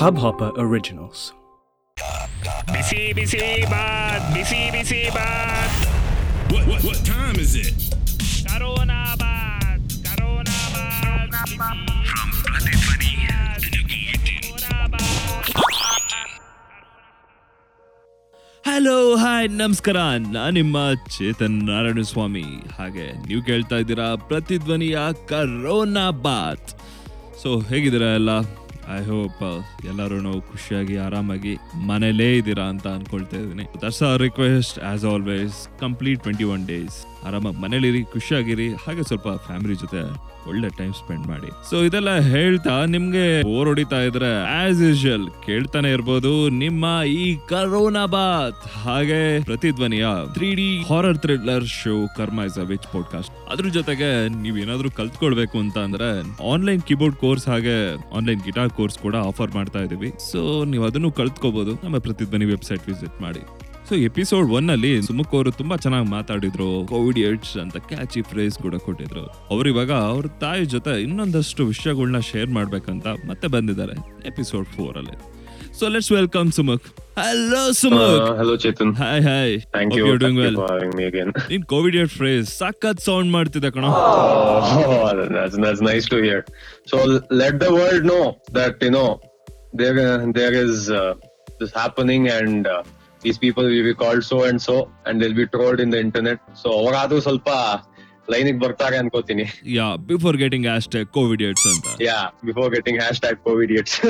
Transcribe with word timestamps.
Hubhopper 0.00 0.50
Originals. 0.58 1.20
Busy 2.72 3.02
busy 3.16 3.42
Baat 3.72 4.26
busy 4.34 4.60
busy 4.74 5.02
Baat 5.16 5.76
What, 6.50 6.64
what, 6.70 6.80
what 6.86 6.98
time 7.06 7.36
is 7.44 7.52
it? 7.62 7.78
Corona 8.48 9.00
Baat 9.22 9.94
corona 10.06 10.58
Baat 10.74 11.48
From 11.54 11.78
Pratidhvani 12.44 13.12
hello 18.64 18.96
hi 19.16 19.48
ನಮಸ್ಕಾರ 19.54 19.98
ನಾನು 20.34 20.52
ನಿಮ್ಮ 20.52 20.76
ಚೇತನ್ 21.14 21.58
ನಾರಾಯಣ 21.68 22.02
ಸ್ವಾಮಿ 22.10 22.44
ಹಾಗೆ 22.78 23.06
ನೀವು 23.26 23.42
ಕೇಳ್ತಾ 23.42 23.76
ಇದ್ದೀರಾ 23.82 24.08
ಪ್ರತಿಧ್ವನಿಯ 24.28 24.98
ಕರೋನಾ 25.30 26.06
ಬಾತ್ 26.24 26.70
ಸೊ 27.42 27.50
ಹೇಗಿದ್ದೀರಾ 27.70 28.10
ಎಲ್ಲ 28.14 28.32
ಐ 28.89 29.03
ಹೋಪ್ 29.03 29.43
ಎಲ್ಲರೂ 29.85 30.41
ಖುಷಿಯಾಗಿ, 30.41 30.97
ಆರಾಮಾಗಿ 30.97 31.57
ಮನೇಲೇ 31.75 32.37
ಇದ್ದೀರಾ 32.37 32.63
ಅಂತ 32.63 32.87
ಅನ್ಕೊಳ್ತಾ 32.87 33.37
ಇದ್ದೀನಿ. 33.37 33.63
That's 33.63 34.03
our 34.03 34.21
request 34.21 34.79
as 34.79 35.05
always 35.05 35.79
complete 35.79 36.21
twenty 36.21 36.43
one 36.43 36.67
days 36.67 37.05
ಆರಾಮಾಗಿ 37.25 37.61
ಮನೇಲಿರಿ, 37.61 38.03
ಖುಷಿಯಾಗಿರಿ, 38.03 38.67
ಹಾಗೆ 38.73 39.03
ಸ್ವಲ್ಪ 39.03 39.29
ಫ್ಯಾಮಿಲಿ 39.47 39.75
ಜೊತೆ 39.75 40.01
ಒಳ್ಳೆ 40.49 40.69
ಟೈಮ್ 40.77 40.93
ಸ್ಪೆಂಡ್ 40.93 41.27
ಮಾಡಿ. 41.27 41.49
ಸೊ 41.69 41.83
ಇದೆಲ್ಲ 41.83 42.11
ಹೇಳ್ತಾ 42.19 42.85
ನಿಮ್ಗೆ 42.85 43.25
ಓರ್ 43.57 43.67
ಹೊಡಿತಾ 43.67 44.01
ಇದ್ರೆ 44.01 44.31
ಆಸ್ 44.61 44.81
ಯೂಶುವಲ್ 44.81 45.27
ಕೇಳ್ತಾನೆ 45.45 45.91
ಇರ್ಬೋದು 45.91 46.49
ನಿಮ್ಮ 46.49 46.85
ಈ 47.05 47.37
ಕರೋನಾ 47.49 48.05
ಬಾತ್ 48.05 48.67
ಹಾಗೆ 48.85 49.43
ಪ್ರತಿಧ್ವನಿಯ 49.43 50.07
three 50.33 50.55
D 50.55 50.83
horror 50.89 51.17
thriller 51.17 51.65
show 51.65 51.95
Karma 52.17 52.41
is 52.41 52.59
a 52.59 52.63
which 52.63 52.87
podcast 52.93 53.51
ಅದ್ರ 53.51 53.67
ಜೊತೆಗೆ 53.67 54.29
ನೀವ್ 54.41 54.59
ಏನಾದ್ರೂ 54.59 54.91
ಕಲ್ತ್ಕೊಳ್ಬೇಕು 54.91 55.57
ಅಂತ 55.57 55.77
ಅಂದ್ರೆ 55.77 56.09
ಆನ್ಲೈನ್ 56.51 56.81
ಕೀಬೋರ್ಡ್ 56.81 57.15
ಕೋರ್ಸ್ 57.15 57.47
ಹಾಗೆ 57.47 57.77
ಆನ್ಲೈನ್ 58.17 58.41
ಗಿಟಾರ್ 58.41 58.69
ಕೋರ್ಸ್ 58.69 58.99
ಕೂಡ 58.99 59.15
ಆಫರ್ 59.15 59.55
ಮಾಡ್ತಾ 59.55 59.79
ಇದೀವಿ. 59.79 60.13
ಸೊ 60.31 60.65
ನೀವು 60.65 60.85
ಅದನ್ನು 60.85 61.11
ಕಲ್ತ್ಕೋಬಹುದು 61.11 61.73
ನಮ್ಮ 61.83 61.97
ಪ್ರತಿಧ್ವನಿ 61.97 62.45
ವೆಬ್ಸೈಟ್ 62.45 62.83
ವಿಸಿಟ್ 62.87 63.21
ಮಾಡಿ. 63.21 63.39
ಸೊ 63.91 63.97
ಎಪಿಸೋಡ್ 64.07 64.49
ಒನ್ 64.57 64.69
ಅಲ್ಲಿ 64.73 64.89
ಸುಮುಖ್ 65.05 65.31
ಅವರು 65.37 65.51
ತುಂಬಾ 65.51 65.75
ಚೆನ್ನಾಗಿ 65.75 66.07
ಮಾತಾಡಿದ್ರು. 66.09 66.67
ಕೋವಿಡ್ 66.91 67.19
ಏಡ್ಸ್ 67.19 67.57
ಅಂತ 67.63 67.77
ಕ್ಯಾಚಿ 67.89 68.21
ಫ್ರೇಸ್ 68.29 68.57
ಕೂಡ 68.65 68.75
ಕೊಟ್ಟಿದ್ರು. 68.85 69.23
ಅವ್ರು 69.53 69.67
ಇವಾಗ 69.69 69.91
ಅವ್ರ 70.11 70.27
ತಾಯಿ 70.43 70.65
ಜೊತೆ 70.73 70.93
ಇನ್ನೊಂದಷ್ಟು 71.05 71.65
ವಿಷಯಗಳನ್ನ 71.71 72.19
ಶೇರ್ 72.29 72.49
ಮಾಡ್ಬೇಕಂತ 72.57 73.07
ಮತ್ತೆ 73.29 73.47
ಬಂದಿದ್ದಾರೆ 73.55 73.95
ಎಪಿಸೋಡ್ 74.29 74.67
ಫೋರ್ 74.75 74.97
ಅಲ್ಲಿ. 75.01 75.15
So 75.79 75.87
let's 75.87 76.11
welcome 76.11 76.51
Sumukh. 76.51 76.85
Hello 77.19 77.71
Sumukh. 77.81 78.29
Hello 78.39 78.55
Chetan. 78.55 78.93
Chetan. 78.93 79.03
Hi 79.03 79.23
hi 79.29 79.59
thank 79.75 79.97
you 79.97 80.05
doing 80.23 80.39
well 80.43 80.57
ಇನ್ 81.23 81.33
ನೀನ್ 81.51 81.63
ಕೋವಿಡ್ 81.73 81.97
ಏಡ್ 82.03 82.13
ಫ್ರೇಸ್ 82.19 82.47
ಸಖತ್ 82.61 83.03
ಸೌಂಡ್ 83.09 83.31
ಮಾಡ್ತಿದೆ 83.31 83.71
ಕಣ. 83.71 83.83
That's 85.35 85.83
nice 85.89 86.07
to 86.13 86.19
hear 86.27 86.43
so 86.93 86.97
let 87.41 87.59
the 87.65 87.67
world 87.67 87.67
let 87.67 87.67
the 87.67 87.71
world 87.79 88.03
know 88.11 88.23
that 88.59 88.87
you 88.87 88.93
know 88.97 89.09
there 89.81 89.99
happening 91.77 92.27
there 92.29 93.00
uh, 93.21 93.27
uh, 93.27 93.29
these 93.29 93.37
people 93.37 93.63
will 93.63 93.83
be 93.83 93.93
called 93.93 94.23
so 94.23 94.43
and 94.43 94.61
so 94.61 94.91
and 95.05 95.21
they'll 95.21 95.33
be 95.33 95.47
trolled 95.47 95.79
in 95.79 95.89
the 95.89 95.99
internet. 95.99 96.39
So 96.53 96.69
ಅವರಾದ್ರೂ 96.69 97.19
ಸ್ವಲ್ಪ 97.19 97.49
ಲೈನಿಗೆ 98.29 98.59
ಬರ್ತಾರೆ 98.59 98.97
ಅನ್ಕೋತೀನಿ 98.97 99.45
yeah 99.65 99.95
before 99.95 100.37
getting 100.37 100.67
as 100.67 101.05
covid 101.05 101.43
aids 101.43 101.67
ಅಂತ 101.67 102.01
yeah 102.01 102.31
before 102.45 102.75
getting 102.75 102.99
hashtag 103.19 103.37
covid 103.37 103.71
it's 103.71 104.01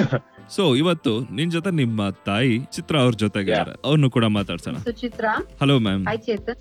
so 0.55 0.63
ಇವತ್ತು 0.79 1.11
ನಿನ್ 1.37 1.51
ಜೊತೆ 1.55 1.71
ನಿಮ್ಮ 1.81 2.09
ತಾಯಿ 2.29 2.53
ಚಿತ್ರ 2.75 2.95
ಅವ್ರ 3.03 3.13
ಜೊತೆಗೆ 3.23 3.53
ಅವ್ರನ್ನು 3.87 4.09
ಕೂಡ 4.15 4.25
ಮಾತಾಡ್ಸೋಣ. 4.37 4.77
Suchitra. 4.87 5.25
Hello 5.61 5.75
ma'am 5.85 6.01
I 6.13 6.15
Chetan. 6.27 6.59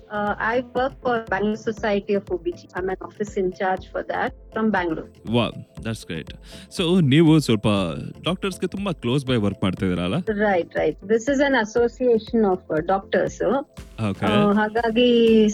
I 0.51 0.55
work 0.77 0.97
for 1.05 1.21
Bangalore 1.33 1.61
society 1.65 2.15
of 2.19 2.29
OBG 2.35 2.67
I 2.79 2.83
man 2.89 3.03
office 3.09 3.33
in 3.41 3.49
charge 3.61 3.85
for 3.93 4.05
that 4.13 4.35
from 4.53 4.69
Bangalore 4.77 5.09
wow 5.37 5.45
that's 5.87 6.05
great 6.11 6.31
so 6.77 6.85
ನೀವು 7.13 7.33
ಸ್ವಲ್ಪ 7.47 7.67
ಡಾಕ್ಟರ್ಸ್ಗೆ 8.29 8.69
ತುಂಬಾ 8.75 8.93
close 9.03 9.25
by 9.31 9.37
work 9.47 9.61
ಮಾಡ್ತಿದ್ದೀರಲ್ಲ 9.65 10.19
right 10.45 10.71
right 10.81 10.97
this 11.13 11.27
is 11.35 11.43
an 11.49 11.57
association 11.65 12.45
of 12.53 12.65
doctors 12.93 13.41
ಹಾಗಾಗಿ 14.61 15.09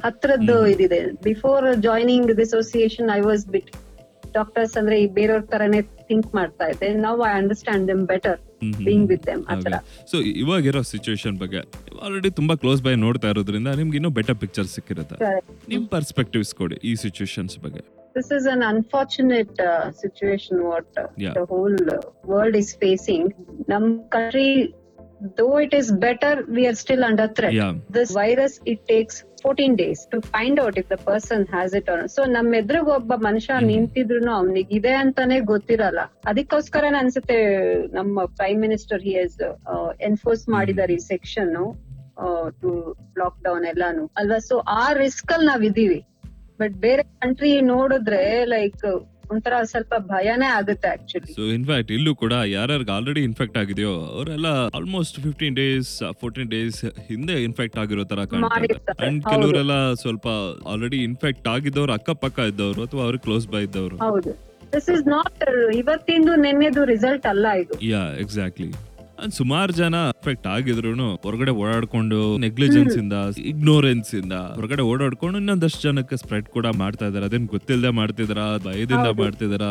ಹತ್ರದ್ದು 0.06 0.58
ಇದಿದೆ. 0.74 1.02
Before 1.30 1.66
joining 1.88 2.30
this 2.42 2.54
association 2.58 3.10
I 3.18 3.22
was 3.30 3.46
bit 3.56 3.72
doctors 4.34 4.78
ಅಂದ್ರೆ 4.78 5.02
ಈ 5.04 5.08
ಬೇರೆಯವ್ರ 5.08 5.46
ತರನೇ 5.54 5.82
ಥಿಂಕ್ 5.82 6.36
ಮಾಡ್ತಾ 6.36 6.68
ಇದೆ 6.68 6.90
ನಾವು 7.06 7.26
I 7.26 7.34
understand 7.40 7.88
them 7.88 8.06
better 8.08 8.38
being 8.88 9.10
with 9.10 9.26
them 9.28 9.44
ಆತರ 9.54 9.74
ಸೊ 10.12 10.18
ಇವಾಗಿರೋ 10.44 10.82
ಸಿಚುವೇಶನ್ 10.94 11.38
ಬಗ್ಗೆ 11.38 11.62
ಆಲ್ರೆಡಿ 12.06 12.30
ತುಂಬಾ 12.30 12.56
ಕ್ಲೋಸ್ 12.56 12.82
ಬೈ 12.82 12.96
ನೋಡ್ತಾ 12.96 13.30
ಇರೋದ್ರಿಂದ 13.30 13.68
ನಿಮ್ಗೆ 13.68 13.98
ಇನ್ನೂ 13.98 14.10
ಬೆಟರ್ 14.10 14.36
ಪಿಕ್ಚರ್ 14.36 14.68
ಸಿಕ್ಕಿರುತ್ತೆ. 14.68 15.18
ನಿಮ್ 15.70 15.88
ಪರ್ಸ್ಪೆಕ್ಟಿವ್ಸ್ 15.88 16.54
ಕೊಡಿ 16.56 16.80
ಈ 16.84 16.96
ಸಿಚುವೇಶನ್ಸ್ 16.96 17.58
ಬಗ್ಗೆ. 17.60 17.84
This 18.16 18.32
is 18.32 18.46
an 18.54 18.62
unfortunate 18.74 19.56
uh, 19.60 19.92
what 19.92 20.48
what 20.70 20.88
uh, 20.98 21.08
Yeah. 21.18 21.34
the 21.34 21.46
whole 21.46 21.76
uh, 21.96 22.02
world 22.24 22.56
is 22.56 22.70
facing. 22.84 23.24
num 23.72 23.86
country 24.16 24.50
though 25.38 25.58
it 25.58 25.74
is 25.74 25.88
better 26.06 26.34
we 26.56 26.64
are 26.68 26.76
still 26.76 27.04
under 27.04 27.28
threat. 27.28 27.54
Yeah. 27.54 27.74
this 27.96 28.12
virus 28.12 28.54
it 28.66 28.80
takes 28.88 29.16
14 29.44 29.76
days 29.76 30.00
to 30.12 30.18
find 30.22 30.60
out 30.60 30.78
if 30.78 30.88
the 30.90 30.98
person 30.98 31.46
has 31.46 31.74
it 31.74 31.90
or 31.90 31.98
not. 32.02 32.12
So 32.12 32.24
ನಮ್ 32.26 32.56
ಎದುರಿಗೆ 32.56 32.92
ಒಬ್ಬ 32.96 33.14
ಮನುಷ್ಯ. 33.16 33.54
ನಿಂತಿದ್ರು 33.62 34.32
ಅವನಿಗೆ 34.32 34.76
ಇದೆ 34.76 34.94
ಅಂತಾನೆ 34.94 35.40
ಗೊತ್ತಿರಲ್ಲ. 35.40 36.00
ಅದಕ್ಕೋಸ್ಕರ 36.26 36.86
ಅನ್ಸುತ್ತೆ 36.98 37.38
ನಮ್ಮ 37.94 38.26
prime 38.26 38.62
minister 38.62 39.02
he 39.02 39.14
has 39.14 39.38
enforce 40.02 40.50
ಮಾಡಿದಾರೆ 40.50 40.94
ಈ 40.94 40.98
ಸೆಕ್ಷನ್ 40.98 41.54
ಟು 42.62 42.98
ಲಾಕ್ 43.18 43.44
ಡೌನ್ 43.44 43.66
ಎಲ್ಲಾನು. 43.66 44.12
ಅಲ್ವಾ? 44.18 44.38
ಸೊ 44.38 44.58
ಆ 44.58 44.94
ರಿಸ್ಕ್ 44.94 45.32
ಅಲ್ಲಿ 45.32 45.48
ನಾವ್ 45.48 45.64
ಇದೀವಿ 45.64 46.06
ಬಟ್ 46.60 46.74
ಬೇರೆ 46.74 47.04
ಕಂಟ್ರಿ 47.04 47.62
ನೋಡಿದ್ರೆ 47.62 48.46
ಲೈಕ್ 48.46 48.84
ಒಂಥರ 49.32 49.54
ಸ್ವಲ್ಪ 49.72 49.94
ಭಯನೇ 50.12 50.50
ಆಗುತ್ತೆ 50.58 50.88
ಆಕ್ಚುಲಿ 50.88 51.32
ಸೊ 51.34 51.44
ಇನ್ಫ್ಯಾಕ್ಟ್ 51.58 51.92
ಇಲ್ಲೂ 51.92 52.12
ಕೂಡ 52.16 52.34
ಯಾರ್ಯಾರಿಗೆ 52.54 52.92
ಆಲ್ರೆಡಿ 52.92 53.22
ಇನ್ಫೆಕ್ಟ್ 53.30 53.58
ಆಗಿದೆಯೋ 53.58 53.94
ಅವರೆಲ್ಲ 54.16 54.50
almost 54.80 55.18
fifteen 55.26 55.56
days 55.56 55.92
fourteen 56.22 56.50
days 56.50 56.80
ಹಿಂದೆ 57.12 57.38
ಇನ್ಫೆಕ್ಟ್ 57.44 57.80
ಆಗಿರೋ 57.84 58.06
ತರ 58.12 58.20
ಅಂಡ್. 59.02 59.22
ಕೆಲವರೆಲ್ಲ 59.30 59.94
ಸ್ವಲ್ಪ 60.04 60.28
ಆಲ್ರೆಡಿ 60.74 61.00
ಇನ್ಫೆಕ್ಟ್ 61.04 61.48
ಆಗಿದ್ದವ್ರು 61.48 61.94
ಅಕ್ಕಪಕ್ಕ 61.94 62.48
ಇದ್ದವರು 62.52 62.82
ಅಥವಾ 62.84 63.04
ಅವ್ರಿಗೆ 63.04 63.24
ಕ್ಲೋಸ್ 63.24 63.48
ಬೈ 63.48 63.64
ಇದ್ದವರು. 63.64 63.98
ಹೌದು. 63.98 64.34
ದಿಸ್ 64.74 64.90
ಇಸ್ 64.96 65.06
ನಾಟ್ 65.08 65.44
ಇವತ್ತಿಂದು 65.82 66.36
ನಿನ್ನೆದು 66.46 66.82
ರಿಸಲ್ಟ್ 66.86 67.28
ಅಲ್ಲ 67.34 67.48
ಇದು. 67.64 67.76
ಯಾ 67.92 68.02
ಎಕ್ಸಾಕ್ಟ್ಲಿ 68.24 68.70
ಸುಮಾರು 69.38 69.74
ಜನ 69.74 69.96
ಎಫೆಕ್ಟ್ 70.14 70.48
ಆಗಿದ್ರು 70.56 70.92
ಹೊರಗಡೆ 71.26 71.52
ಓಡಾಡ್ಕೊಂಡು 71.62 72.20
ನೆಗ್ಲಿಜೆನ್ಸ್ 72.46 72.96
ಇಂದ 73.02 73.16
ಇಗ್ನೋರೆನ್ಸ್ 73.52 74.12
ಇಂದ 74.16 74.36
ಹೊರಗಡೆ 74.58 74.84
ಓಡಾಡ್ಕೊಂಡು 74.92 75.38
ಇನ್ನೊಂದಷ್ಟು 75.38 75.82
ಜನಕ್ಕೆ 75.82 76.18
ಸ್ಪ್ರೆಡ್ 76.22 76.48
ಕೂಡ 76.56 76.68
ಮಾಡ್ತಾ 76.82 77.06
ಇದಾರೆ. 77.10 77.26
ಅದೇನ್ 77.26 77.48
ಗೊತ್ತಿಲ್ಲದೆ 77.56 77.92
ಮಾಡ್ತಿದ್ರ? 78.00 78.40
ಭಯದಿಂದ 78.68 79.10
ಮಾಡ್ತಿದ್ರ? 79.22 79.64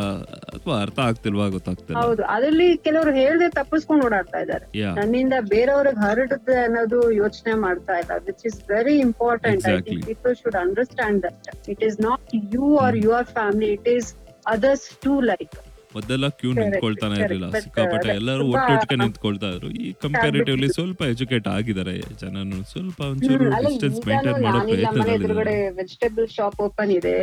ಅಥವಾ 0.57 0.75
ಅರ್ಥ 0.85 0.99
ಆಗ್ತಿಲ್ವಾ 1.09 1.47
ಗೊತ್ತಾಗ್ತಿಲ್ಲ. 1.49 1.99
ಹೌದು. 2.01 2.25
ಅದ್ರಲ್ಲಿ 2.37 2.69
ಕೆಲವರು 2.87 3.15
ಹೇಳದೆ 3.21 3.49
ತಪ್ಪಿಸ್ಕೊಂಡು 3.49 4.05
ಓಡಾಡ್ತಾ 4.07 4.41
ಇದ್ದಾರೆ 4.41 4.67
ನನ್ನಿಂದ 5.01 5.35
ಬೇರೆಯವ್ರಿಗೆ 5.55 6.01
ಹರಡುತ್ತೆ 6.07 6.57
ಅನ್ನೋದು 6.67 7.01
ಯೋಚನೆ 7.23 7.55
ಮಾಡ್ತಾ 7.67 7.97
ಇಲ್ಲ. 8.03 8.13
Which 8.29 8.47
is 8.51 8.59
very 8.75 8.97
important 9.09 9.67
I. 9.69 9.77
Think 9.89 10.07
people 10.07 10.37
should 10.43 10.61
understand 10.65 11.23
that 11.27 11.69
it 11.75 11.85
is 11.91 11.99
not 12.09 12.37
you 12.57 12.67
or 12.87 12.99
your 13.07 13.29
family 13.39 13.71
it 13.79 13.89
is 13.97 14.11
others 14.55 14.89
too 15.07 15.15
like 15.33 15.57
ಮೊದಲೆಲ್ಲ 15.97 16.29
ಕ್ಯೂ 16.41 16.53
ನಿಂತ್ಕೊಳ್ತಾನೆ. 16.53 17.17
ಇರಲಿಲ್ಲ. 17.25 17.47
ಸಿಕ್ಕಾಪಟ್ಟೆ 17.59 18.09
uh, 18.09 18.17
ಎಲ್ಲರೂ 18.21 18.45
ಒಟ್ಟು 18.53 18.97
ನಿಂತ್ಕೊಳ್ತಾ 18.97 19.47
ಇದ್ರು. 19.47 19.71
ಈ 19.71 19.93
ಕಂಪ್ಯಾರಿಟಿವ್ಲಿ 19.93 20.69
ಸ್ವಲ್ಪ 20.69 21.03
ಎಜುಕೇಟ್ 21.03 21.49
ಆಗಿದ್ದಾರೆ 21.49 21.95
ಜನನು. 22.23 22.59
ಸ್ವಲ್ಪ 22.73 23.01
ಒಂಚೂರು 23.01 23.45
ಡಿಸ್ಟೆನ್ಸ್ 23.67 24.01
ಮೇಂಟೈನ್ 24.09 24.41
ಮಾಡೋ 24.43 24.61
ಪ್ರಯತ್ನದಲ್ಲಿದ್ದಾರೆ. 24.69 25.57
ವೆಜಿಟೇಬಲ್ 25.71 26.29
ಶಾಪ್ 26.29 26.61
ಓಪನ್ 26.61 26.91
ಇದೆ. 26.91 27.15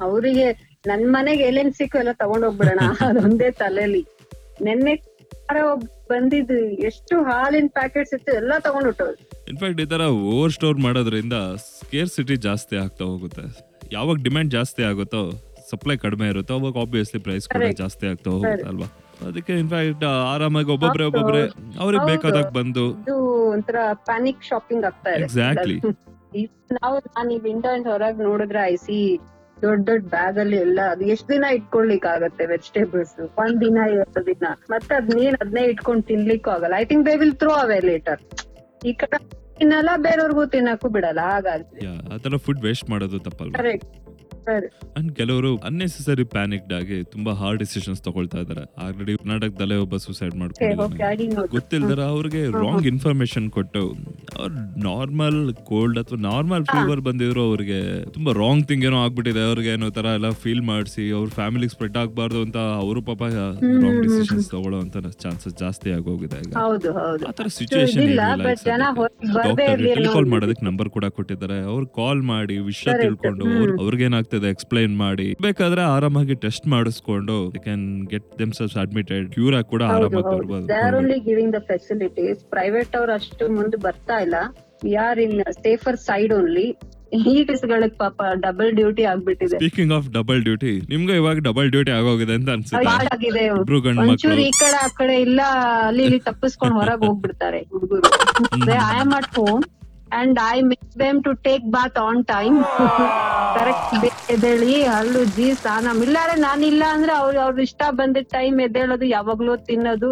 ಅವರಿಗೆ 0.00 0.48
ನನ್ 0.86 1.04
ಮನೆಗೆ 1.12 1.42
ಎಲ್ಲೇನ್ 1.42 1.72
ಸಿಕ್ಕು 1.72 1.98
ಎಲ್ಲ 1.98 2.12
ತಗೊಂಡ್ 2.12 2.46
ಹೋಗ್ಬಿಡೋಣ 2.46 2.80
ಅದೊಂದೇ 3.08 3.50
ತಲೆಲಿ. 3.50 4.02
ನೆನ್ನೆ 4.62 4.94
ಬಂದಿದ್ದು 6.10 6.58
ಎಷ್ಟು 6.80 7.14
ಹಾಲಿನ 7.22 7.68
ಪ್ಯಾಕೆಟ್ಸ್ 7.72 8.14
ಇತ್ತು 8.14 8.32
ಎಲ್ಲ 8.32 8.52
ತಗೊಂಡ್ 8.58 8.88
ಇನ್ಫ್ಯಾಕ್ಟ್ 9.48 9.80
ಈ 9.80 9.86
ತರ 9.86 10.02
ಓವರ್ 10.32 10.52
ಸ್ಟೋರ್ 10.52 10.78
ಮಾಡೋದ್ರಿಂದ 10.78 11.36
ಸ್ಕೇರ್ 11.56 12.08
ಸಿಟಿ 12.08 12.36
ಜಾಸ್ತಿ 12.36 12.76
ಆಗ್ತಾ 12.76 13.04
ಹೋಗುತ್ತೆ. 13.04 13.44
ಯಾವಾಗ 13.92 14.16
ಡಿಮ್ಯಾಂಡ್ 14.22 14.50
ಜಾಸ್ತಿ 14.50 14.82
ಆಗುತ್ತೋ 14.82 15.22
ಸಪ್ಲೈ 15.72 15.96
ಕಡಿಮೆ 16.04 16.26
ಇರುತ್ತೆ. 16.32 16.52
ಅವಾಗ 16.58 16.76
ಆಬ್ವಿಯಸ್ಲಿ 16.84 17.20
ಪ್ರೈಸ್ 17.26 17.46
ಕೂಡ 17.54 17.68
ಜಾಸ್ತಿ 17.82 18.04
ಆಗ್ತಾ 18.10 18.28
ಹೋಗುತ್ತೆ 18.34 18.66
ಅಲ್ವಾ? 18.72 18.88
ಅದಕ್ಕೆ 19.28 19.54
ಇನ್ಫ್ಯಾಕ್ಟ್ 19.62 20.04
ಆರಾಮಾಗಿ 20.34 20.70
ಒಬ್ಬೊಬ್ರೆ. 20.74 21.04
ಒಬ್ಬೊಬ್ರೆ 21.10 21.42
ಅವ್ರಿಗೆ 21.84 22.04
ಬೇಕಾದಾಗ 22.10 22.50
ಬಂದು 22.58 22.84
ಒಂಥರ 23.54 23.78
ಪ್ಯಾನಿಕ್ 24.10 24.44
ಶಾಪಿಂಗ್ 24.50 24.86
ಆಗ್ತಾ 24.90 25.10
ಇದೆ 25.16 25.24
ಎಕ್ಸಾಕ್ಟ್ಲಿ 25.28 25.78
ನಾವು 26.78 26.96
ನಾನು 27.16 27.30
ಈ 27.34 27.38
ವಿಂಡೋ 27.46 27.70
ಇಂದ 27.76 27.88
ಹೊರಗ್ 27.92 28.18
ನೋಡಿದ್ರೆ 28.26 28.60
ಐ 28.72 28.74
ಸಿ 28.82 28.96
ದೊಡ್ಡ 29.62 29.80
ದೊಡ್ಡ 29.88 30.02
ಬ್ಯಾಗ್ 30.14 30.36
ಅಲ್ಲಿ 30.42 30.58
ಎಲ್ಲ 30.64 30.80
ಅದು 30.94 31.04
ಎಷ್ಟ್ 31.14 31.28
ದಿನ 31.32 31.44
ಇಟ್ಕೊಳ್ಲಿಕ್ 31.58 32.06
ಆಗತ್ತೆ 32.12 32.44
ವೆಜಿಟೇಬಲ್ಸ್ 32.52 33.14
ಒಂದ್ 33.42 33.58
ದಿನ 33.64 33.78
ಎರಡು 33.94 34.22
ದಿನ. 34.28 34.44
ಮತ್ತೆ 34.72 34.92
ಅದ್ನೇನ್ 35.00 35.36
ಅದನ್ನೇ 35.40 35.62
ಇಟ್ಕೊಂಡು 35.72 36.04
ತಿನ್ಲಿಕ್ಕೂ 36.10 36.50
ಆಗಲ್ಲ. 36.56 36.74
I 36.82 36.86
think 36.90 37.04
they 37.08 37.14
will 37.22 37.34
throw 37.42 37.54
away 37.62 37.78
later 37.90 38.20
ಈ 38.90 38.92
ಕಡೆ 39.02 39.18
ತಿನ್ನಲ್ಲ 39.60 39.90
ಬೇರೆಯವ್ರಿಗೂ 40.06 40.44
ತಿನ್ನಕ್ಕೂ 40.56 40.90
ಬಿಡಲ್ಲ. 40.96 41.22
ಹಾಗಾಗಿ 41.32 42.20
ತರ 42.26 42.36
ಫುಡ್ 42.46 42.62
ವೇಸ್ಟ್ 42.66 42.86
ಮಾಡೋದು 42.92 43.20
ತಪ್ಪಲ್ಲ 43.28 43.52
ಕರೆಕ್ಟ್ 43.60 43.88
ಅಂಡ್ 44.98 45.10
ಕೆಲವರು 45.16 45.50
ಅನ್ನೆಸೆಸರಿ 45.64 46.24
ಪ್ಯಾನಿಕ್ಡ್ 46.32 46.72
ಆಗಿ 46.74 46.98
ತುಂಬಾ 47.12 47.32
ಹಾರ್ಡ್ 47.34 47.58
ಡಿಸಿಷನ್ಸ್ 47.58 48.02
ತಗೊಳ್ತಾ 48.02 48.38
ಇದಾರೆ 48.40 48.64
ಆಲ್ರೆಡಿ 48.84 49.12
ಕರ್ನಾಟಕದಲ್ಲೇ 49.16 49.76
ಒಬ್ಬ 49.76 49.96
ಸೂಸೈಡ್ 49.96 50.34
ಮಾಡ್ಕೊಂಡು 50.34 50.76
ಮಾಡ್ಕೊಂಡಿದ್ದಾನೆ 50.78 51.48
ಗೊತ್ತಿಲ್ದರ 51.52 52.00
ಅವ್ರಿಗೆ 52.12 52.42
ರಾಂಗ್ 52.58 52.86
ಇನ್ಫಾರ್ಮೇಶನ್ 52.86 53.46
ಕೊಟ್ಟು 53.50 53.82
ಅವ್ರ 54.38 54.50
ನಾರ್ಮಲ್ 54.84 55.38
ಕೋಲ್ಡ್ 55.64 55.98
ಅಥವಾ 55.98 56.18
ನಾರ್ಮಲ್ 56.28 56.64
ಫೀವರ್ 56.64 57.00
ಬಂದಿದ್ರು 57.00 57.42
ಅವ್ರಿಗೆ 57.42 57.78
ತುಂಬಾ 58.08 58.32
ರಾಂಗ್ 58.34 58.64
ಥಿಂಗ್ 58.68 58.84
ಏನೋ 58.84 58.98
ಆಗ್ಬಿಟ್ಟಿದೆ. 59.04 59.42
ಅವ್ರಿಗೆ 59.48 59.70
ಏನೋ 59.70 59.90
ತರ 59.90 60.06
ಎಲ್ಲ 60.16 60.30
ಫೀಲ್ 60.42 60.62
ಮಾಡಿಸಿ 60.62 61.04
ಅವ್ರ 61.10 61.28
ಫ್ಯಾಮಿಲಿ 61.30 61.68
ಸ್ಪ್ರೆಡ್ 61.68 61.96
ಆಗ್ಬಾರ್ದು 61.96 62.40
ಅಂತ 62.42 62.58
ಅವರು 62.78 63.00
ಪಾಪ 63.02 63.22
ರಾಂಗ್ 63.78 64.00
ಡಿಸಿಷನ್ಸ್ 64.02 64.48
ತಗೊಳ್ಳೋ 64.50 64.80
ಅಂತ 64.80 64.96
ಚಾನ್ಸಸ್ 65.22 65.56
ಜಾಸ್ತಿ 65.58 65.88
ಆಗೋಗಿದೆ 65.92 66.38
ಈಗ. 66.40 66.52
ಹೌದು 66.58 66.88
ಹೌದು. 66.98 67.22
ಆ 67.26 67.32
ತರ 67.32 67.44
ಅಷ್ಟು 67.44 67.58
ಸಿಚುವೇಶನ್ 67.58 68.02
ಇದಿಲ್ಲ 68.02 68.24
ಬಟ್ 68.44 68.62
ಜನ 68.64 68.82
ಹೊರಗ್ 68.96 69.32
ಬರ್ದೇ 69.36 69.66
ಇರ್ಲಿ 69.88 70.08
ಕಾಲ್ 70.08 70.26
ಮಾಡೋದಕ್ಕೆ 70.26 70.66
ನಂಬರ್ 70.66 70.90
ಕೂಡ 70.90 71.06
ಕೊಟ್ಟಿದ್ದಾರೆ. 71.16 71.58
ಅವ್ರು 71.72 71.86
ಕಾಲ್ 71.98 72.22
ಮಾಡಿ 72.24 72.56
ವಿಷಯ 72.68 72.90
ತಿಳ್ಕೊಂಡು 73.02 73.44
ಹ್ಮ್. 73.46 73.76
ಅವ್ರಿಗೇನಾಗ್ತದೆ 74.38 74.50
ಎಕ್ಸ್ಪ್ಲೈನ್ 74.54 74.94
ಮಾಡಿ. 75.04 75.28
ಬೇಕಾದ್ರೆ 75.46 75.82
ಆರಾಮಾಗಿ 75.94 76.34
ಟೆಸ್ಟ್ 76.44 76.66
ಮಾಡಿಸ್ಕೊಂಡು 76.74 77.36
can 77.66 77.86
get 78.12 78.28
themselves 78.58 78.76
admitted 78.84 79.24
cure 79.36 79.56
ಆಗಿ 79.60 79.68
ಕೂಡ 79.72 79.82
ಆರಾಮಾಗಿ 79.94 80.26
ಹೌದು. 80.28 80.66
ದೇ 80.70 80.76
ಆರ್ 80.82 80.94
ಬರ್ಬೋದು 80.94 80.98
only 81.00 81.18
giving 81.28 81.52
the 81.56 81.60
facilities 81.72 82.40
private 82.54 82.94
ಅವ್ರು 83.00 83.14
ಅಷ್ಟು 83.18 83.46
ಮುಂದೆ 83.58 83.80
ಬರ್ತಾ 83.88 84.18
ಇಲ್ಲ. 84.26 84.38
We 84.84 84.94
are 85.08 85.20
in 85.26 85.36
safer 85.66 85.98
side 86.10 86.34
only 86.38 86.68
ಗಳಿಗೆ 87.70 87.96
ಪಾಪ 88.02 88.22
ಡಬಲ್ 88.44 88.70
ಡ್ಯೂಟಿ 88.78 89.04
ಆಗ್ಬಿಟ್ಟಿದೆ. 89.10 89.58
ಸ್ಪೀಕಿಂಗ್ 89.60 89.92
ಆಫ್ 89.98 90.08
ಡಬಲ್ 90.16 90.40
ಡ್ಯೂಟಿ 90.46 90.72
ನಿಮ್ಗೆ 90.90 91.14
ಇವಾಗ 91.20 91.38
ಡಬಲ್ 91.46 91.68
ಡ್ಯೂಟಿ 91.74 91.92
ಆಗೋಗಿದೆ 91.98 92.34
ಅಂತ 92.38 92.50
ಅನ್ಸುತ್ತೆ. 92.56 93.36
ಇಬ್ರು 93.60 93.78
ಗಂಡ್ 93.86 94.40
ಈ 94.48 94.50
ಕಡೆ 94.62 94.76
ಆ 94.84 94.88
ಕಡೆ 94.98 95.16
ಇಲ್ಲ 95.26 95.40
ಅಲ್ಲಿ 95.88 96.04
ಇಲ್ಲಿ 96.08 96.20
ತಪ್ಪಿಸ್ಕೊಂಡು 96.28 96.76
ಹೊರಗೆ 96.80 97.04
ಹೋಗ್ಬಿಡ್ತಾರೆ 97.08 97.60
ಹುಡುಗರು. 97.72 98.10
I 98.94 98.98
am 99.04 99.14
at 99.20 99.32
home 99.40 99.64
and 100.18 100.38
I 100.50 100.58
make 100.68 100.86
them 101.04 101.18
to 101.28 101.32
take 101.48 101.64
bath 101.76 101.98
on 102.06 102.20
time 102.34 102.58
correct 103.56 103.94
ಎದ್ದೇಳಿ 104.34 104.72
ಜಿ 104.94 105.22
ಜೀ 105.36 105.46
ಸ್ನಾನ 105.60 105.92
ಇಲ್ಲಾರೆ 106.06 106.34
ಇಲ್ಲ 106.70 106.82
ಅಂದ್ರೆ 106.94 107.12
ಅವ್ರ 107.22 107.36
ಅವ್ರ 107.44 107.60
ಇಷ್ಟ 107.68 107.82
ಬಂದಿದ್ದ 108.00 108.32
ಟೈಮ್ 108.36 108.56
ಎದ್ದೇಳೋದು 108.66 109.06
ಯಾವಾಗ್ಲೂ 109.16 109.54
ತಿನ್ನೋದು. 109.68 110.10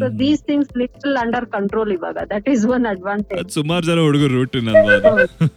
So 0.00 0.06
these 0.20 0.42
things 0.50 0.72
little 0.82 1.16
under 1.22 1.46
control 1.56 1.92
ಇವಾಗ. 1.96 2.18
ದಟ್ 2.34 2.48
ಈಸ್ 2.54 2.64
ಒನ್ 2.76 2.86
ಅಡ್ವಾಂಟೇಜ್ 2.92 3.40
ಅದ್ 3.42 3.52
ಸುಮಾರು 3.58 3.84
ಜನ 3.90 3.98
ಹುಡುಗರು 4.08 4.34
ರೂಟಿನ್? 4.40 4.70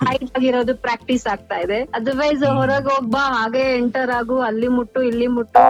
ಹೈಟ್ 0.08 0.31
ಆಗಿರೋದು 0.40 0.76
ಪ್ರಾಕ್ಟೀಸ್ 0.88 1.28
ಆಗ್ತಾ 1.34 1.60
ಇದೆ. 1.66 1.80
ಅದರ್ವೈಸ್ 2.00 2.44
ಹೊರಗೆ 2.60 2.92
ಹೋಗ್ಬಾ 2.96 3.24
ಹಾಗೆ 3.38 3.66
ಎಂಟರ್ 3.82 4.14
ಆಗು 4.20 4.38
ಅಲ್ಲಿ 4.50 4.70
ಮುಟ್ಟು 4.78 5.02
ಇಲ್ಲಿ 5.12 5.30
ಮುಟ್ಟು. 5.38 5.64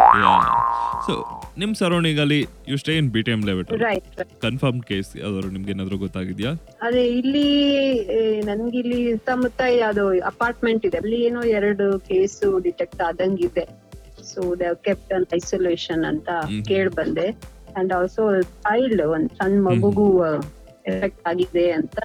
ಸೊ 1.07 1.15
ನಿಮ್ 1.61 1.71
ಸರೌಂಡಿಂಗ್ 1.79 2.19
ಅಲ್ಲಿ 2.23 2.39
you 2.71 2.75
stay 2.81 2.93
in 2.99 3.07
BTM 3.15 3.23
T 3.25 3.31
M 3.35 3.41
layout 3.49 3.69
right 3.83 4.19
confirm 4.45 4.79
case 4.89 5.09
ಯಾವ್ದಾದ್ರು 5.21 5.49
ನಿಮ್ಗೆ 5.55 5.71
ಏನಾದ್ರು 5.75 5.97
ಗೊತ್ತಾಗಿದ್ಯಾ? 6.03 6.51
ಅದೇ 6.87 7.03
ಇಲ್ಲಿ 7.19 7.47
ನನ್ಗೆ 8.49 8.77
ಇಲ್ಲಿ 8.81 8.99
ಸುತ್ತಮುತ್ತ 9.11 9.61
ಅದು 9.89 10.03
ಅಪಾರ್ಟ್ಮೆಂಟ್ 10.31 10.83
ಇದೆ. 10.89 10.97
ಅಲ್ಲಿ 11.03 11.19
ಏನೋ 11.29 11.41
ಎರಡು 11.59 11.87
case 12.09 12.37
detect 12.67 13.01
ಆದಂಗಿದೆ. 13.09 13.65
So 14.31 14.41
they 14.61 14.69
kept 14.87 15.11
on 15.17 15.25
isolation 15.39 16.03
ಅಂತ 16.11 16.29
ಕೇಳಿ 16.69 16.93
ಬಂದೆ. 17.01 17.27
ಅಂಡ್ 17.79 17.91
ಆಲ್ಸೋ 17.97 18.23
ಚೈಲ್ಡ್ 18.67 19.03
ಒಂದ್ 19.15 19.29
ಸಣ್ಣ 19.39 19.57
ಮಗುಗೂ 19.69 20.07
ಎಫೆಕ್ಟ್ 20.91 21.23
ಆಗಿದೆ 21.31 21.65
ಅಂತ 21.79 21.99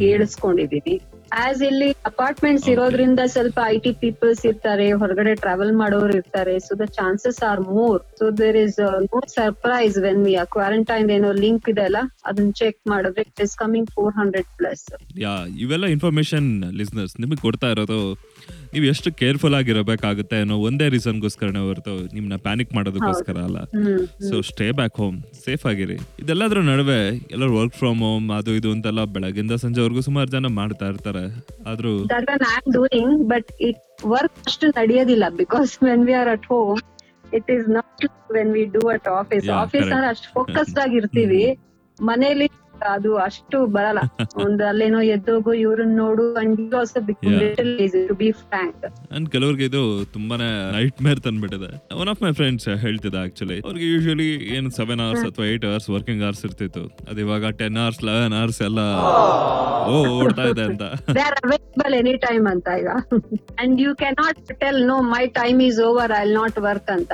ಕೇಳಿಸ್ಕೊಂಡಿದೀವಿ. 0.00 0.96
ಆಸ್ 1.42 1.62
ಇಲ್ಲಿ 1.68 1.88
ಅಪಾರ್ಟ್ಮೆಂಟ್ಸ್ 2.10 2.66
ಇರೋದ್ರಿಂದ 2.72 3.20
ಸ್ವಲ್ಪ 3.34 3.58
ಐ 3.66 3.76
ಟಿ 3.84 3.92
ಪೀಪಲ್ಸ್ 4.02 4.42
ಇರ್ತಾರೆ 4.50 4.86
ಹೊರಗಡೆ 5.00 5.32
ಟ್ರಾವೆಲ್ 5.34 5.72
ಮಾಡೋರು 5.82 6.12
ಇರ್ತಾರೆ. 6.20 6.54
So 6.66 6.72
the 6.82 6.86
chances 6.98 7.40
are 7.50 7.62
more 7.70 8.00
so 8.18 8.26
there 8.40 8.58
is 8.64 8.78
no 9.06 9.20
surprise 9.36 9.96
when 9.98 10.22
we 10.26 10.34
quarantine 10.56 11.10
ಏನೋ 11.16 11.30
ಲಿಂಕ್ 11.44 11.68
ಇದೆ 11.72 11.84
ಅಲ್ಲ 11.88 12.00
ಅದನ್ನ 12.30 12.52
ಚೆಕ್ 12.60 12.78
ಮಾಡಿದ್ರೆ 12.92 13.24
it 13.30 13.42
is 13.46 13.56
coming 13.64 13.90
four 13.96 14.14
hundred 14.20 14.50
plus 14.60 14.84
ಇವೆಲ್ಲ 15.64 15.88
ಇನ್ಫಾರ್ಮೇಶನ್ 15.96 16.48
ಲಿಸ್ನರ್ಸ್ 16.80 17.16
ನಿಮಗೆ 17.24 17.42
ಕೊಡ್ತಾ 17.46 17.70
ಇರೋದು 17.74 18.00
ನೀವು 18.72 18.86
ಎಷ್ಟು 18.92 19.08
ಕೇರ್ಫುಲ್ 19.20 19.56
ಆಗಿರಬೇಕಾಗುತ್ತೆ 19.58 20.36
ಅನ್ನೋ 20.44 20.56
ಒಂದೇ 20.68 20.86
ರೀಸನ್ 20.94 21.18
ಗೋಸ್ಕರನೇ 21.24 21.60
ಹೊರತು 21.66 21.94
ನಿಮ್ನ 22.14 22.36
ಪ್ಯಾನಿಕ್ 22.46 22.72
ಮಾಡೋದಕ್ಕೋಸ್ಕರ 22.76 23.36
ಅಲ್ಲ. 23.48 23.58
So 24.28 24.34
stay 24.50 24.66
back 24.78 24.96
home 25.02 25.18
safe 25.44 25.64
ಆಗಿರಿ. 25.72 25.98
ಇದೆಲ್ಲದರ 26.22 26.62
ನಡುವೆ 26.70 27.00
ಎಲ್ಲರೂ 27.34 27.52
ವರ್ಕ್ 27.60 27.76
ಫ್ರಮ್ 27.82 28.00
ಹೋಮ್ 28.06 28.26
ಅದು 28.38 28.54
ಇದು 28.60 28.70
ಅಂತೆಲ್ಲ 28.76 29.04
ಬೆಳಗಿಂದ 29.16 29.56
ಸಂಜೆವರೆಗೂ 29.64 30.02
ಸುಮಾರು 30.08 30.30
ಜನ 30.36 30.52
ಮಾಡ್ತಾ 30.60 30.88
ಇರ್ತಾರೆ. 30.94 31.24
ಆದ್ರೂ 31.72 31.92
ಬಟ್ 33.34 33.52
ಇಟ್ 33.68 33.82
ವರ್ಕ್ 34.14 34.38
ಅಷ್ಟು 34.48 34.66
ನಡೆಯೋದಿಲ್ಲ 34.80 35.24
because 35.42 35.70
when 35.88 36.04
we 36.08 36.16
are 36.22 36.32
at 36.36 36.48
home 36.54 36.82
it 37.38 37.50
is 37.56 37.68
not 37.78 38.06
when 38.38 38.52
we 38.58 38.64
do 38.76 38.82
at 38.96 39.08
office 39.20 39.48
office. 39.62 39.92
ಅಷ್ಟು 40.12 40.28
ಫೋಕಸ್ಡ್ 40.38 40.80
ಆಗಿರ್ತೀವಿ. 40.86 41.44
ಮನೇಲಿ 41.98 42.46
ಅದು 42.94 43.10
ಅಷ್ಟು 43.26 43.58
ಬರಲ್ಲ. 43.76 44.00
ಒಂದ್ 44.44 44.62
ಅಲ್ಲೇನೋ 44.70 45.00
ಎದ್ದೋಗು 45.14 45.52
ಇವ್ರನ್ನ 45.64 45.94
ನೋಡು 46.02 46.24
and 46.42 46.74
also 46.80 47.00
to 48.08 48.14
be 48.20 48.28
frank 48.42 48.84
and 49.16 49.28
ಕೆಲವ್ರಿಗೆ 49.34 49.64
ಇದು 49.70 49.82
ತುಂಬಾನೇ 50.16 50.48
ನೈಟ್ 50.76 50.98
ಮೇರ್ 51.06 51.20
ತಂದ್ಬಿಟ್ಟಿದೆ. 51.26 51.70
ಒನ್ 52.02 52.10
ಆಫ್ 52.14 52.22
ಮೈ 52.24 52.32
ಫ್ರೆಂಡ್ಸ್ 52.40 52.68
ಹೇಳ್ತಿದ್ದ 52.84 53.16
ಆಕ್ಚುಲಿ 53.26 53.58
ಅವ್ರಿಗೆ 53.66 53.88
ಯೂಶಲಿ 53.94 54.30
ಏನ್ 54.56 54.70
ಸೆವೆನ್ 54.78 55.02
ಅವರ್ಸ್ 55.06 55.26
ಅಥವಾ 55.30 55.46
ಏಟ್ 55.52 55.66
ಅವರ್ಸ್ 55.70 55.88
ವರ್ಕಿಂಗ್ 55.96 56.24
ಅವರ್ಸ್ 56.28 56.44
ಇರ್ತಿತ್ತು. 56.48 56.84
ಅದು 57.10 57.20
ಇವಾಗ 57.26 57.50
ಟೆನ್ 57.62 57.78
ಅವರ್ಸ್ 57.84 58.02
ಲೆವೆನ್ 58.10 58.36
ಅವರ್ಸ್ 58.40 58.62
ಎಲ್ಲ 58.68 58.80
ಓ 59.92 59.96
ಓಡ್ತಾ 60.18 60.44
ಇದೆ 60.50 60.62
ಅಂತ. 60.70 60.84
They 61.16 61.22
are 61.28 61.38
available 61.44 61.94
any 62.00 62.12
time 62.26 62.46
ಅಂತ 62.52 62.68
ಈಗ. 62.80 62.90
And 63.62 63.80
you 63.84 63.90
cannot 64.02 64.40
tell 64.62 64.80
no 64.92 64.96
my 65.14 65.24
time 65.40 65.58
is 65.68 65.80
over 65.88 66.12
I 66.20 66.24
not 66.38 66.58
work 66.68 66.90
ಅಂತ. 66.96 67.12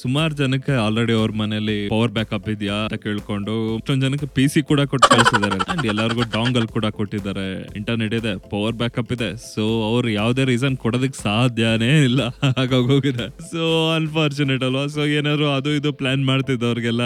ಸುಮಾರು 0.00 0.34
ಜನಕ್ಕೆ 0.40 0.72
ಆಲ್ರೆಡಿ 0.84 1.14
ಅವ್ರ 1.18 1.32
ಮನೇಲಿ 1.40 1.76
ಪವರ್ 1.92 2.12
ಬ್ಯಾಕಪ್ 2.16 2.48
ಇದೆಯಾ 2.54 2.76
ಅಂತ 2.86 2.96
ಕೇಳ್ಕೊಂಡು 3.04 3.54
ಅಷ್ಟೊಂದ್ 3.76 4.04
ಜನಕ್ಕೆ 4.06 4.28
ಪಿ 4.36 4.44
ಸಿ 4.52 4.60
ಕೂಡ 4.70 4.80
ಕೊಟ್ಟು 4.92 5.08
ಕಳಿಸಿದ್ದಾರೆ. 5.14 5.58
ಅಂಡ್ 5.72 5.86
ಎಲ್ಲರಿಗೂ 5.92 6.24
ಡಾಂಗಲ್ 6.36 6.66
ಕೂಡ 6.76 6.86
ಕೊಟ್ಟಿದ್ದಾರೆ. 6.98 7.46
ಇಂಟರ್ನೆಟ್ 7.80 8.14
ಇದೆ 8.20 8.32
ಪವರ್ 8.52 8.76
ಬ್ಯಾಕಪ್ 8.82 9.12
ಇದೆ. 9.16 9.30
ಸೊ 9.52 9.64
ಅವ್ರು 9.90 10.10
ಯಾವ್ದೇ 10.20 10.44
ರೀಸನ್ 10.52 10.76
ಕೊಡೋದಕ್ಕೆ 10.84 11.18
ಸಾಧ್ಯನೇ 11.22 11.92
ಇಲ್ಲ. 12.08 12.22
ಹಾಗಾಗೋಗಿದೆ 12.58 13.28
ಸೊ 13.52 13.64
ಅನ್ಫಾರ್ಚುನೇಟ್ 13.98 14.64
ಅಲ್ವಾ? 14.68 14.84
ಸೊ 14.96 15.02
ಏನಾದ್ರು 15.18 15.48
ಅದು 15.58 15.72
ಇದು 15.80 15.92
ಪ್ಲಾನ್ 16.00 16.24
ಮಾಡ್ತಿದ್ದವ್ರಿಗೆಲ್ಲ 16.30 17.04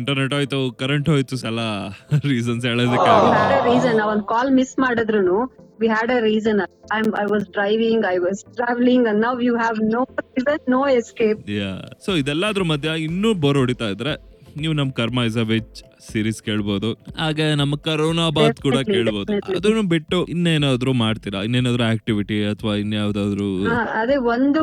ಇಂಟರ್ನೆಟ್ 0.00 0.34
ಹೋಯ್ತು 0.38 0.60
ಕರೆಂಟ್ 0.82 1.08
ಹೋಯ್ತು 1.14 1.36
ಸಲ 1.44 1.60
ರೀಸನ್ಸ್ 2.30 2.64
ಹೇಳೋದಕ್ಕೆ 2.70 3.10
ಕಾಲ್ 4.34 4.50
ಮಿಸ್ 4.58 4.74
ಮಾಡಿದ್ರು 4.84 5.38
we 5.84 5.88
had 5.94 6.12
reason. 6.28 6.28
Reason 6.30 6.60
I 6.96 7.00
I 7.22 7.26
was 7.32 7.48
driving 7.58 8.04
I 8.14 8.18
was 8.26 8.42
travelling 8.60 9.08
now 9.24 9.32
you 9.46 9.54
you 9.56 9.56
no 9.96 10.04
reason, 10.12 10.58
no 10.58 10.70
no 10.74 10.82
escape 11.00 11.40
so 12.06 12.12
ಇದೆಲ್ಲದ್ರ 12.22 12.64
ಮಧ್ಯ 12.72 13.00
ಇನ್ನೂ 13.08 13.32
ಬೋರ್ 13.42 13.58
ಹೊಡಿತಾ 13.62 13.88
ಇದ್ರೆ 13.96 14.14
ನೀವು 14.62 14.74
ನಮ್ 14.78 14.90
ಕರ್ಮ 14.98 15.20
ಇಸ್ 15.28 15.38
ಅ 15.42 15.44
ವೆಜ್ 15.52 15.78
ಸೀರೀಸ್ 16.08 16.40
ಕೇಳ್ಬೋದು. 16.48 16.88
ಹಾಗೆ 17.20 17.46
ನಮ್ಮ 17.60 17.74
ಕರೋನಾ 17.86 18.26
ಬಾತ್ 18.36 18.58
ಕೂಡ 18.66 18.78
ಕೇಳ್ಬೋದು. 18.90 19.30
ಅದನ್ನು 19.58 19.82
ಬಿಟ್ಟು 19.94 20.18
ಇನ್ನೇನಾದ್ರೂ 20.34 20.92
ಮಾಡ್ತೀರಾ? 21.02 21.38
ಇನ್ನೇನಾದ್ರೂ 21.46 21.84
ಆಕ್ಟಿವಿಟಿ 21.92 22.38
ಅಥವಾ 22.52 22.74
ಇನ್ಯಾವ್ದಾದ್ರು 22.84 23.48
ಅದೇ 24.00 24.16
ಒಂದು 24.34 24.62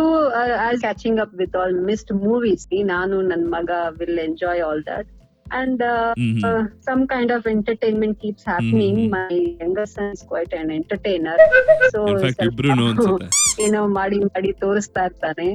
catching 0.86 1.22
up 1.26 1.36
with 1.42 1.58
all 1.62 1.76
missed 1.90 2.14
movies 2.28 2.66
ನಾನು 2.96 3.18
ನನ್ 3.32 3.46
ಮಗ 3.58 3.72
will 4.00 4.22
enjoy 4.28 4.62
all 4.68 4.84
that 4.92 5.10
and 5.52 5.84
hmm 6.18 6.38
some 6.82 7.08
kind 7.08 7.32
of 7.32 7.48
entertainment 7.48 8.20
keeps 8.22 8.48
happening 8.48 9.00
hmm. 9.00 9.10
My 9.10 9.36
younger 9.62 9.86
son 9.88 10.12
is 10.12 10.24
quite 10.28 10.54
an 10.54 10.72
entertainer 10.72 11.42
so 11.90 12.02
in fact 12.08 12.44
ಇಬ್ರು 12.44 12.72
ಅನ್ಸುತ್ತೆ. 12.72 13.28
ಏನೋ 13.66 13.88
ಮಾಡಿ 13.88 14.20
ಮಾಡಿ 14.26 14.54
ತೋರಿಸ್ತಾ 14.60 15.04
ಇರ್ತಾನೆ. 15.06 15.50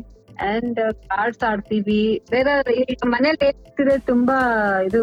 ಅಂಡ್ 0.46 0.80
ಕಾರ್ಡ್ಸ್ 1.04 1.44
ಆಡ್ತೀವಿ. 1.44 2.00
ಬೇರೆ 2.30 2.54
ಮನೇಲಿ 3.06 3.48
ತುಂಬಾ 4.06 4.38
ಇದು 4.84 5.02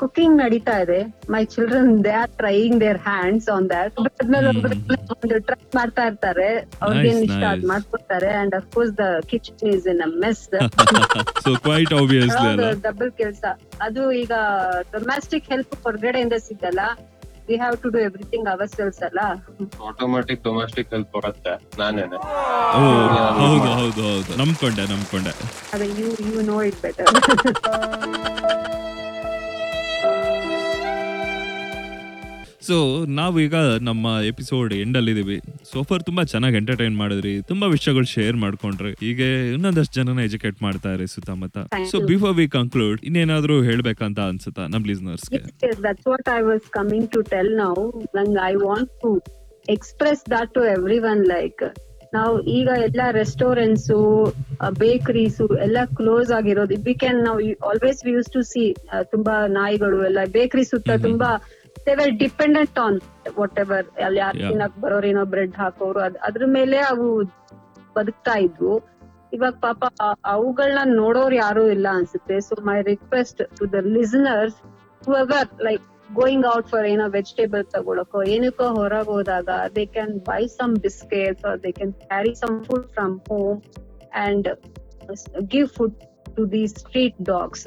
ಕುಕಿಂಗ್ 0.00 0.36
ನಡೀತಾ 0.42 0.74
ಇದೆ. 0.84 1.00
My 1.34 1.42
children 1.54 1.92
they 2.06 2.12
are 2.22 2.32
trying 2.42 2.78
their 2.84 3.00
hands 3.08 3.48
on 3.54 3.66
that. 3.72 3.94
ಒಂದು 5.14 5.38
ಟ್ರೈ 5.48 5.60
ಮಾಡ್ತಾ 5.78 6.02
ಇರ್ತಾರೆ. 6.10 6.48
ಅವ್ರಿಗೇನ್ 6.84 7.20
ಇಷ್ಟ 7.28 7.42
ಅದ್ 7.52 7.64
ಮಾಡ್ಕೊಡ್ತಾರೆ. 7.72 8.30
And 8.40 8.54
of 8.60 8.68
course 8.76 8.94
the 9.02 9.06
kitchen 9.32 9.68
is 9.74 9.86
in 9.94 10.02
a 10.08 10.10
mess 10.24 10.42
so 11.44 11.52
quite 11.66 11.92
double 12.88 13.12
ಕೆಲಸ. 13.22 13.44
ಅದು 13.86 14.02
ಈಗ 14.22 14.32
ಡೊಮ್ಯಾಸ್ಟಿಕ್ 14.96 15.46
ಹೆಲ್ಪ್ 15.52 15.76
ಹೊರಗಡೆಯಿಂದ 15.86 16.38
ಸಿಗಲ್ಲ. 16.48 16.80
We 17.48 17.56
have 17.60 17.76
to 17.82 17.88
do 17.94 17.98
everything 18.06 18.46
ourselves 18.78 18.98
ಅಲ್ಲ? 19.06 19.20
ಆಟೋಮ್ಯಾಟಿಕ್ 19.90 20.40
ಡೊಮೆಸ್ಟಿಕ್ 20.48 20.90
ಹೆಲ್ಪ್ 20.94 21.12
ಬರುತ್ತೆ. 21.16 21.54
ನಾನೇನೆ. 21.80 22.18
ಹೌದು 22.74 23.70
ಹೌದು 23.78 24.02
ಹೌದು. 24.08 24.32
ನಂಬ್ಕೊಂಡೆ 24.40 24.84
ನಂಬ್ಕೊಂಡೆ. 24.92 25.32
ಅದೇ 25.74 25.88
you 26.00 26.08
you 26.28 26.42
know 26.50 26.58
it 26.70 26.80
better 26.86 27.08
so 32.68 32.76
ನಾವು 33.06 33.40
ಈಗ 33.40 33.56
ನಮ್ಮ 33.80 34.06
ಎಪಿಸೋಡ್ 34.22 34.74
ಎಂಡ್ 34.74 34.96
ಅಲ್ಲಿ 34.96 35.12
ಇದೀವಿ. 35.12 35.38
ಸೋಫರ್ 35.72 36.02
ತುಂಬಾ 36.02 36.22
ಚೆನ್ನಾಗಿ 36.22 36.56
ಎಂಟರ್ಟೈನ್ 36.56 36.96
ಮಾಡಿದ್ರಿ. 36.96 37.42
ತುಂಬಾ 37.42 37.66
ವಿಷಯಗಳು 37.66 38.04
ಶೇರ್ 38.04 38.36
ಮಾಡ್ಕೊಂಡ್ರಿ. 38.36 38.92
ಹೀಗೆ 39.00 39.52
ಇನ್ನೊಂದಷ್ಟು 39.54 39.94
ಜನನ 39.94 40.18
ಎಜುಕೇಟ್ 40.18 40.62
ಮಾಡ್ತಾ 40.62 40.92
ಇರಿ 40.92 41.06
ಸುತ್ತಮುತ್ತ 41.06 41.58
ಸೊ 41.90 41.98
ಬಿಫೋರ್ 42.00 42.36
ವಿ 42.36 42.48
ಕನ್ಕ್ಲೂಡ್ 42.48 43.00
ಇನ್ನೇನಾದ್ರೂ 43.04 43.62
ಹೇಳ್ಬೇಕಂತ 43.62 44.20
ಅನ್ಸುತ್ತಾ 44.20 44.66
ನಮ್ 44.66 44.86
ಲಿಸ್ನರ್ಸ್ಗೆ 44.86 45.40
that's 45.82 46.08
what 46.08 46.28
I 46.38 46.40
was 46.40 46.70
coming 46.70 47.10
to 47.10 47.20
tell 47.34 47.56
ನಾವು 47.56 47.84
tell 48.16 48.32
I 48.52 48.54
want 48.54 48.90
to 49.02 49.12
express 49.68 50.22
to 50.30 50.40
to 50.54 50.60
everyone 50.98 51.26
like 51.26 51.62
ನಾವು 52.14 52.34
ಈಗ 52.42 52.68
ಎಲ್ಲ 52.82 53.00
ರೆಸ್ಟೋರೆಂಟ್ಸ್ 53.10 53.88
ಬೇಕರೀಸ್ 54.78 55.40
ಎಲ್ಲ 55.62 55.78
ಕ್ಲೋಸ್ 55.96 56.30
ಆಗಿರೋದು. 56.30 56.76
ವಿ 56.82 56.94
ಕ್ಯಾನ್ 56.94 57.18
ನಾವು 57.24 57.40
always 57.68 58.00
we 58.06 58.12
use 58.12 58.30
to 58.32 58.42
see 58.42 58.76
ತುಂಬಾ 59.02 59.46
ನಾಯಿಗಳು 59.46 60.04
ಎಲ್ಲ 60.04 60.18
ಬೇಕರಿ 60.32 60.64
ಸುತ್ತ 60.64 60.90
ತುಂಬಾ 61.02 61.30
they 61.88 61.94
were 62.00 62.14
dependent 62.24 62.78
on 62.86 62.98
whatever 63.64 63.86
ಅಲ್ಲಿ 64.06 64.20
ಯಾರು 64.22 64.38
ತಿನ್ನಕ್ 64.44 64.78
ಬರೋರು 64.84 65.08
ಏನೋ 65.12 65.24
ಬ್ರೆಡ್ 65.34 65.56
ಹಾಕೋರು 65.62 66.00
ಅದ್ 66.06 66.16
ಅದ್ರ 66.28 66.46
ಮೇಲೆ 66.56 66.78
ಅವು 66.92 67.06
ಬದುಕ್ತಾ 67.96 68.34
ಇದ್ವು. 68.46 68.72
ಇವಾಗ 69.32 69.54
ಪಾಪ 69.66 69.82
ಅವುಗಳನ್ನ 70.34 70.94
ನೋಡೋರ್ 71.00 71.34
ಯಾರು 71.34 71.62
ಇಲ್ಲ 71.74 71.88
ಅನ್ಸುತ್ತೆ. 71.98 72.36
So 72.46 72.54
my 72.68 72.78
request 72.90 73.42
to 73.58 73.66
the 73.74 73.80
listeners 73.96 74.58
whoever 75.02 75.42
like 75.66 75.84
going 76.12 76.46
out 76.52 76.68
for 76.70 76.86
ಏನೋ 76.90 77.06
ವೆಜಿಟೇಬಲ್ 77.16 77.64
ತಗೊಳಕೋ 77.74 78.18
ಏನಕ್ಕೋ 78.34 78.66
ಹೊರಗೆ 78.78 79.10
ಹೋದಾಗ 79.10 79.48
they 79.76 79.84
can 79.94 80.14
buy 80.28 80.42
some 80.54 80.74
biscuits 80.86 81.44
or 81.50 81.58
they 81.64 81.70
can 81.78 81.92
carry 82.04 82.32
some 82.42 82.56
food 82.66 82.86
from 82.94 83.16
home 83.28 83.58
and 84.22 84.48
give 85.54 85.68
food 85.76 85.96
to 86.36 86.44
the 86.54 86.62
street 86.76 87.18
dogs 87.30 87.66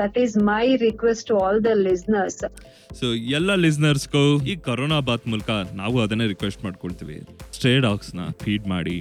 that 0.00 0.16
is 0.24 0.34
my 0.52 0.64
request 0.86 1.26
to 1.28 1.36
all 1.44 1.60
the 1.64 1.72
listeners 1.88 2.40
so 2.98 3.06
ಎಲ್ಲ 3.38 3.50
ಲಿಸ್ನರ್ಸ್ಗೂ 3.64 4.22
ಈ 4.50 4.54
corona 4.56 5.00
ಬಾತ್ 5.08 5.26
ಮೂಲಕ 5.32 5.50
ನಾವು 5.74 5.96
ಅದನ್ನೇ 6.00 6.26
ರಿಕ್ವೆಸ್ಟ್ 6.32 6.64
ಮಾಡ್ಕೊಳ್ತೀವಿ. 6.64 7.16
Stray 7.56 7.72
ಡಾಗ್ಸ್ನ 7.86 8.20
feed 8.42 8.66
ಮಾಡಿ 8.74 8.96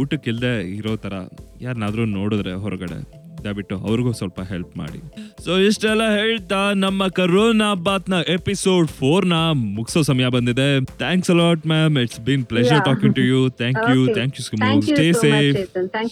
ಊಟಕ್ಕಿಲ್ಲದೆ 0.00 0.52
ಇರೋ 0.78 0.92
ತರ 0.96 1.14
ಯಾರನ್ನಾದ್ರೂ 1.60 2.04
ನೋಡಿದ್ರೆ 2.18 2.52
ಹೊರಗಡೆ 2.64 3.00
ದಯವಿಟ್ಟು 3.44 3.76
ಅವ್ರಿಗೂ 3.88 4.12
ಸ್ವಲ್ಪ 4.20 4.40
ಹೆಲ್ಪ್ 4.52 4.72
ಮಾಡಿ. 4.80 5.00
ಸೊ 5.44 5.52
ಇಷ್ಟೆಲ್ಲ 5.68 6.06
ಹೇಳ್ತಾ 6.18 6.60
ನಮ್ಮ 6.84 7.06
ಕರೋನಾ 7.18 7.74
ಬಾತ್ನ 7.86 8.16
ಎಪಿಸೋಡ್ 8.36 8.88
ಫೋರ್ನ 8.98 9.36
ಮುಗಿಸೋ 9.76 10.02
ಸಮಯ 10.10 10.28
ಬಂದಿದೆ. 10.36 10.68
Thanks 11.02 11.32
a lot 11.36 11.66
ma'am 11.66 11.96
it's 11.98 12.20
been 12.30 12.44
pleasure. 12.44 12.82
Talking 12.90 13.16
to 13.20 13.24
you 13.32 13.42
thank 13.62 13.84
you. 13.94 14.02
Thank 14.18 14.34
you 14.40 14.44
Thank 14.64 14.90
you 14.90 14.96
stay 14.96 15.06
healthy 15.06 15.22
safe 15.24 15.56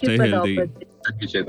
stay 0.01 0.17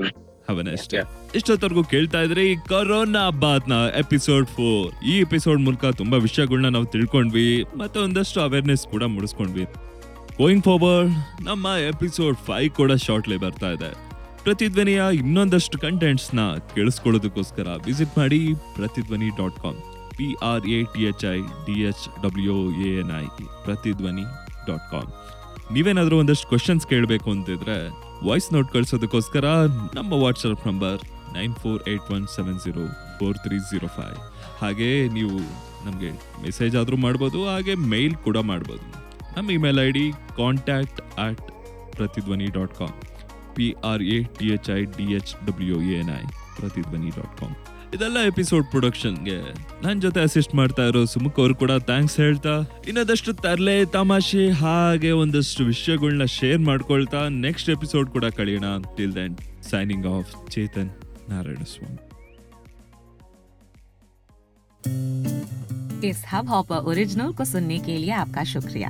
Thank 0.00 0.29
Yeah. 0.48 1.06
ಇಷ್ಟೊತ್ತವರೆಗೂ 1.34 1.82
ಕೇಳ್ತಾ 1.84 2.20
ಇದ್ರಿ 2.26 2.44
ಕರೋನಾ 2.70 3.30
ಬಾತ್ನ 3.42 3.74
ಎಪಿಸೋಡ್ 4.00 4.46
ಫೋರ್. 4.48 4.88
ಈ 5.10 5.14
ಎಪಿಸೋಡ್ 5.24 5.60
ಮೂಲಕ 5.60 5.92
ತುಂಬಾ 6.00 6.16
ವಿಷಯಗಳನ್ನ 6.18 6.68
ನಾವು 6.68 6.86
ತಿಳ್ಕೊಂಡ್ವಿ 6.94 7.44
ಮತ್ತೆ 7.80 7.98
ಒಂದಷ್ಟು 8.00 8.40
ಅವೇರ್ನೆಸ್ 8.40 8.84
ಕೂಡ 8.92 9.02
ಮುಡಿಸ್ಕೊಂಡ್ವಿ. 9.14 9.64
ಗೋಯಿಂಗ್ 10.40 10.64
ಫಾರ್ವರ್ಡ್ 10.64 11.12
ನಮ್ಮ 11.48 11.66
ಎಪಿಸೋಡ್ 11.92 12.38
ಫೈವ್ 12.48 12.70
ಕೂಡ 12.80 12.92
ಶಾರ್ಟ್ಲಿ 13.06 13.36
ಬರ್ತಾ 13.36 13.70
ಇದೆ. 13.76 13.90
ಪ್ರತಿಧ್ವನಿಯ 14.44 15.00
ಇನ್ನೊಂದಷ್ಟು 15.20 15.78
ಕಂಟೆಂಟ್ಸ್ನ 15.78 16.40
ಕೇಳಿಸ್ಕೊಳ್ಳೋದಕ್ಕೋಸ್ಕರ 16.74 17.68
ವಿಸಿಟ್ 17.86 18.18
ಮಾಡಿ 18.18 18.40
Prathidhwani 18.76 19.30
dot 19.40 19.58
com 19.64 19.80
P 20.18 20.28
R 20.52 20.66
A 20.76 20.82
T 20.94 21.02
H 21.10 21.24
I 21.34 21.38
D 21.66 21.76
H 21.90 22.04
W 22.24 22.58
A 22.88 22.92
N 23.02 23.12
I 23.22 23.26
Prathidhwani 23.66 24.26
dot 24.68 24.86
com 24.92 25.10
ನೀವೇನಾದ್ರೂ 25.76 26.16
ಒಂದಷ್ಟು 26.18 26.48
ಕ್ವಶನ್ಸ್ 26.48 26.86
ಕೇಳಬೇಕು 26.86 27.28
ಅಂತಿದ್ರೆ 27.30 27.76
ವಾಯ್ಸ್ 28.26 28.48
ನೋಟ್ 28.54 28.68
ಕಳಿಸೋದಕ್ಕೋಸ್ಕರ 28.74 29.46
ನಮ್ಮ 29.98 30.12
WhatsApp 30.22 30.64
number 30.70 31.00
nine 31.36 31.54
four 31.62 31.80
eight 31.92 32.08
one 32.16 32.24
seven 32.36 32.58
zero 32.64 32.84
four 33.18 33.38
three 33.44 33.58
zero 33.70 33.88
five 33.98 34.18
ಹಾಗೆ 34.62 34.88
ನೀವು 35.16 35.36
ನಮಗೆ 35.86 36.10
message 36.44 36.74
ಆದರೂ 36.80 36.96
ಮಾಡ್ಬೋದು, 37.04 37.38
ಹಾಗೆ 37.52 37.74
ಮೇಲ್ 37.92 38.14
ಕೂಡ 38.26 38.38
ಮಾಡ್ಬೋದು. 38.50 38.84
ನಮ್ಮ 39.36 39.50
email 39.56 39.78
I 39.86 39.90
D 39.98 40.06
contact 40.40 41.00
at 41.26 41.42
Prathidhwani 41.96 42.48
dot 42.56 42.74
com 42.80 42.96
P 43.56 43.66
R 43.90 44.02
A 44.16 44.18
T 44.38 44.46
H 44.54 44.68
I 44.76 44.80
D 44.98 45.06
H 45.18 45.32
W 45.48 45.78
N 45.98 46.10
I 46.20 46.22
Prathidhwani 46.58 47.10
dot 47.18 47.34
com 47.40 47.54
ಇದೆಲ್ಲ 47.95 48.19
ಎಪಿಸೋಡ್ 48.29 48.65
ಪ್ರೊಡಕ್ಷನ್ಗೆ 48.71 49.37
ನನ್ನ 49.83 49.97
ಜೊತೆ 49.99 50.19
ಅಸಿಸ್ಟ್ 50.21 50.53
ಮಾಡ್ತಾ 50.55 50.83
ಇರೋ 50.87 51.01
ಸುಮುಖ್ 51.11 51.37
ಅವರು 51.39 51.55
ಕೂಡ 51.55 51.73
ಥ್ಯಾಂಕ್ಸ್ 51.87 52.17
ಹೇಳ್ತಾ 52.19 52.55
ಇನ್ನೊಂದಷ್ಟು 52.87 53.33
ತರ್ಲೆ 53.43 53.77
ತಮಾಷೆ 53.93 54.45
ಹಾಗೆ 54.61 55.11
ಒಂದಷ್ಟು 55.21 55.65
ವಿಷಯಗಳನ್ನ 55.65 56.27
ಶೇರ್ 56.35 56.61
ಮಾಡ್ಕೊಳ್ತಾ 56.61 57.21
ನೆಕ್ಸ್ಟ್ 57.39 57.69
ಎಪಿಸೋಡ್ 57.69 58.09
ಕೂಡ 58.09 58.27
ಕಳಿಯೋಣ 58.37 58.69
till 58.97 59.15
then 59.15 59.35
signing 59.69 60.07
off 60.15 60.33
Chetan 60.49 60.91
Narayana 61.29 61.63
Swamy 61.73 62.01
इस 66.03 66.19
हब 66.27 66.49
हॉपर 66.49 66.79
ओरिजिनल 66.85 67.31
को 67.33 67.43
सुनने 67.45 67.77
के 67.79 67.97
लिए 67.97 68.11
आपका 68.15 68.43
शुक्रिया 68.51 68.89